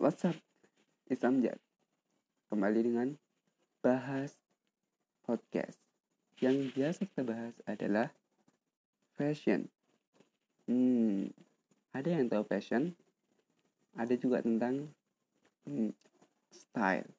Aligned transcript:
What's 0.00 0.24
up? 0.24 0.32
It's 1.12 1.20
Amjad. 1.20 1.60
Kembali 2.48 2.88
dengan 2.88 3.20
bahas 3.84 4.32
podcast. 5.28 5.76
Yang 6.40 6.72
biasa 6.72 7.00
kita 7.04 7.20
bahas 7.20 7.52
adalah 7.68 8.08
fashion. 9.20 9.68
Hmm, 10.64 11.28
ada 11.92 12.16
yang 12.16 12.32
tahu 12.32 12.48
fashion? 12.48 12.96
Ada 13.92 14.16
juga 14.16 14.40
tentang 14.40 14.88
hmm, 15.68 15.92
style. 16.48 17.12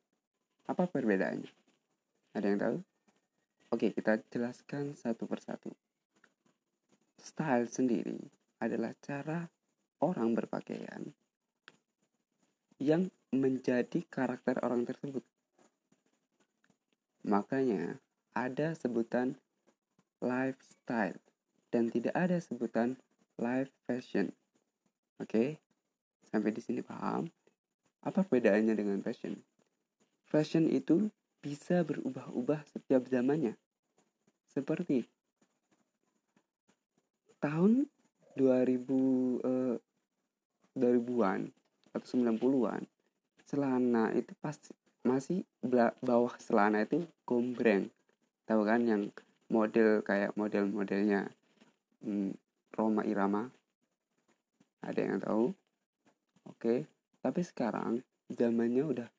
Apa 0.65 0.89
perbedaannya? 0.89 1.53
Ada 2.33 2.45
yang 2.49 2.57
tahu? 2.65 2.77
Oke, 3.77 3.93
kita 3.93 4.17
jelaskan 4.33 4.97
satu 4.97 5.29
persatu. 5.29 5.69
Style 7.21 7.69
sendiri 7.69 8.17
adalah 8.57 8.97
cara 9.05 9.45
orang 10.01 10.33
berpakaian 10.33 11.20
yang 12.81 13.13
menjadi 13.29 14.01
karakter 14.09 14.57
orang 14.65 14.89
tersebut. 14.89 15.21
Makanya 17.21 18.01
ada 18.33 18.73
sebutan 18.73 19.37
lifestyle 20.17 21.21
dan 21.69 21.93
tidak 21.93 22.17
ada 22.17 22.41
sebutan 22.41 22.97
life 23.37 23.69
fashion. 23.85 24.33
Oke? 25.21 25.61
Sampai 26.25 26.49
di 26.49 26.65
sini 26.65 26.81
paham? 26.81 27.29
Apa 28.01 28.25
perbedaannya 28.25 28.73
dengan 28.73 28.97
fashion? 29.05 29.37
Fashion 30.25 30.65
itu 30.65 31.13
bisa 31.45 31.85
berubah-ubah 31.85 32.65
setiap 32.65 33.05
zamannya. 33.05 33.53
Seperti 34.49 35.05
tahun 37.37 37.85
2000 38.33 39.45
eh, 39.45 39.77
2000-an 40.71 41.60
atau 41.91 42.07
90-an 42.07 42.83
celana 43.47 44.15
itu 44.15 44.31
pasti 44.39 44.71
masih 45.03 45.43
bawah 45.99 46.31
celana 46.39 46.87
itu 46.87 47.03
gombreng. 47.27 47.91
Tahu 48.47 48.61
kan 48.63 48.85
yang 48.87 49.11
model 49.51 49.99
kayak 50.05 50.31
model-modelnya 50.39 51.27
hmm, 52.05 52.31
Roma 52.71 53.03
Irama? 53.03 53.51
Ada 54.79 55.01
yang 55.03 55.19
tahu? 55.19 55.51
Oke 56.47 56.87
tapi 57.21 57.45
sekarang 57.45 58.01
zamannya 58.33 58.81
udah 58.81 59.09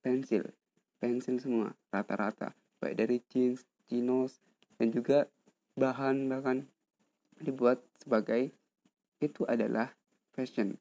pensil. 0.00 0.48
Pensil 0.96 1.36
semua 1.36 1.76
rata-rata. 1.92 2.56
Baik 2.80 2.96
dari 2.96 3.16
jeans 3.28 3.68
chinos 3.84 4.40
dan 4.80 4.88
juga 4.88 5.28
bahan 5.76 6.24
bahkan 6.28 6.64
dibuat 7.36 7.84
sebagai 8.00 8.48
itu 9.20 9.44
adalah 9.44 9.92
fashion 10.32 10.80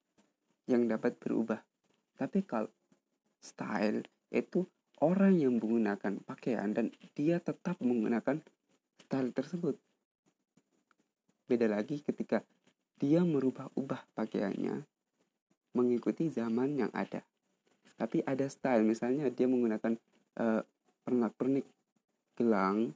yang 0.69 0.87
dapat 0.87 1.19
berubah. 1.19 1.59
Tapi 2.15 2.45
kalau 2.45 2.71
style 3.43 4.07
itu 4.31 4.63
orang 5.03 5.35
yang 5.35 5.59
menggunakan 5.59 6.23
pakaian 6.23 6.71
dan 6.71 6.93
dia 7.11 7.43
tetap 7.43 7.75
menggunakan 7.83 8.39
style 9.03 9.29
tersebut. 9.35 9.75
Beda 11.43 11.67
lagi 11.67 11.99
ketika 11.99 12.41
dia 12.95 13.19
merubah-ubah 13.27 14.15
pakaiannya 14.15 14.87
mengikuti 15.75 16.31
zaman 16.31 16.79
yang 16.79 16.91
ada. 16.93 17.25
Tapi 17.99 18.23
ada 18.23 18.47
style, 18.47 18.85
misalnya 18.85 19.27
dia 19.29 19.45
menggunakan 19.49 19.99
uh, 20.39 20.61
pernak-pernik 21.03 21.65
gelang, 22.39 22.95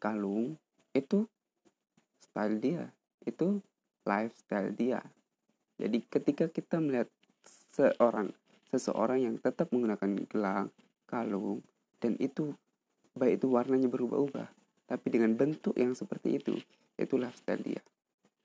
kalung, 0.00 0.56
itu 0.94 1.28
style 2.20 2.56
dia, 2.60 2.84
itu 3.24 3.60
lifestyle 4.04 4.72
dia. 4.72 5.00
Jadi 5.78 5.98
ketika 6.06 6.46
kita 6.50 6.78
melihat 6.78 7.10
seorang 7.74 8.30
seseorang 8.70 9.22
yang 9.22 9.34
tetap 9.38 9.70
menggunakan 9.70 10.26
gelang, 10.26 10.68
kalung 11.06 11.62
dan 12.02 12.18
itu 12.18 12.54
baik 13.14 13.38
itu 13.38 13.46
warnanya 13.46 13.86
berubah-ubah, 13.86 14.50
tapi 14.90 15.06
dengan 15.08 15.38
bentuk 15.38 15.74
yang 15.78 15.94
seperti 15.94 16.42
itu, 16.42 16.58
itu 16.98 17.14
lifestyle 17.14 17.62
dia. 17.62 17.82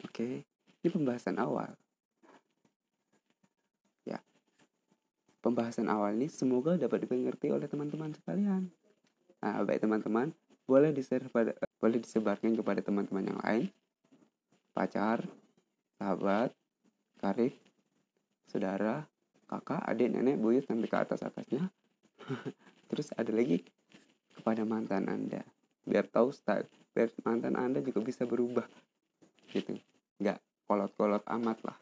Oke. 0.06 0.46
Ini 0.80 0.88
pembahasan 0.96 1.36
awal. 1.42 1.76
Ya. 4.08 4.24
Pembahasan 5.44 5.92
awal 5.92 6.16
ini 6.16 6.32
semoga 6.32 6.80
dapat 6.80 7.04
dimengerti 7.04 7.52
oleh 7.52 7.68
teman-teman 7.68 8.16
sekalian. 8.16 8.72
Nah, 9.44 9.60
baik 9.68 9.84
teman-teman, 9.84 10.32
boleh 10.64 10.96
disebar 10.96 11.28
pada 11.34 11.52
boleh 11.82 12.00
disebarkan 12.00 12.56
kepada 12.56 12.80
teman-teman 12.80 13.28
yang 13.28 13.40
lain. 13.44 13.66
Pacar, 14.72 15.28
sahabat, 16.00 16.56
karib, 17.20 17.54
saudara, 18.48 19.04
kakak, 19.52 19.84
adik, 19.84 20.10
nenek, 20.16 20.40
buyut 20.40 20.64
sampai 20.64 20.88
ke 20.88 20.98
atas 20.98 21.22
atasnya. 21.22 21.68
Terus 22.90 23.12
ada 23.14 23.30
lagi 23.30 23.62
kepada 24.40 24.64
mantan 24.64 25.12
Anda. 25.12 25.44
Biar 25.84 26.08
tahu 26.08 26.32
style, 26.32 26.66
biar 26.96 27.12
mantan 27.28 27.60
Anda 27.60 27.84
juga 27.84 28.00
bisa 28.00 28.24
berubah. 28.24 28.66
Gitu. 29.52 29.78
Nggak 30.22 30.40
kolot-kolot 30.66 31.26
amat 31.28 31.60
lah. 31.68 31.78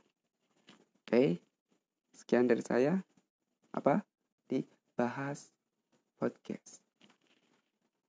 Oke. 1.06 1.08
Okay. 1.08 1.30
Sekian 2.18 2.50
dari 2.50 2.66
saya. 2.66 2.98
Apa? 3.70 4.02
Dibahas 4.50 5.54
podcast. 6.18 6.87